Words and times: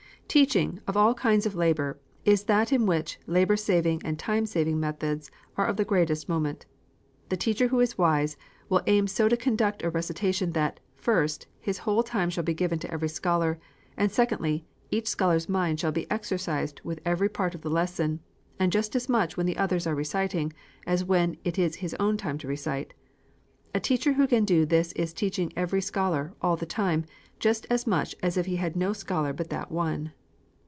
Teaching, 0.45 0.79
of 0.87 0.95
all 0.95 1.13
kinds 1.13 1.45
of 1.45 1.55
labor, 1.55 1.99
is 2.23 2.45
that 2.45 2.71
in 2.71 2.85
which 2.85 3.19
labor 3.27 3.57
saving 3.57 4.01
and 4.05 4.17
time 4.17 4.45
saving 4.45 4.79
methods 4.79 5.29
are 5.57 5.65
of 5.67 5.75
the 5.75 5.83
greatest 5.83 6.29
moment. 6.29 6.65
The 7.27 7.35
teacher 7.35 7.67
who 7.67 7.81
is 7.81 7.97
wise, 7.97 8.37
will 8.69 8.81
aim 8.87 9.07
so 9.07 9.27
to 9.27 9.35
conduct 9.35 9.83
a 9.83 9.89
recitation 9.89 10.53
that, 10.53 10.79
first, 10.95 11.47
his 11.59 11.79
whole 11.79 12.01
time 12.01 12.29
shall 12.29 12.45
be 12.45 12.53
given 12.53 12.79
to 12.79 12.91
every 12.93 13.09
scholar; 13.09 13.59
and 13.97 14.09
secondly, 14.09 14.63
each 14.89 15.09
scholar's 15.09 15.49
mind 15.49 15.81
shall 15.81 15.91
be 15.91 16.09
exercised 16.09 16.79
with 16.81 17.01
every 17.03 17.27
part 17.27 17.53
of 17.53 17.59
the 17.59 17.69
lesson, 17.69 18.21
and 18.57 18.71
just 18.71 18.95
as 18.95 19.09
much 19.09 19.35
when 19.35 19.53
others 19.57 19.85
are 19.85 19.95
reciting, 19.95 20.53
as 20.87 21.03
when 21.03 21.35
it 21.43 21.59
is 21.59 21.75
his 21.83 21.93
own 21.99 22.15
time 22.15 22.37
to 22.37 22.47
recite. 22.47 22.93
A 23.75 23.81
teacher 23.81 24.13
who 24.13 24.27
can 24.27 24.45
do 24.45 24.65
this 24.65 24.93
is 24.93 25.11
teaching 25.11 25.51
every 25.57 25.81
scholar, 25.81 26.33
all 26.41 26.55
the 26.55 26.65
time, 26.65 27.03
just 27.37 27.67
as 27.69 27.85
much 27.85 28.15
as 28.23 28.37
if 28.37 28.45
he 28.45 28.55
had 28.55 28.77
no 28.77 28.93
scholar 28.93 29.33
but 29.33 29.49
that 29.49 29.69
one. 29.69 30.13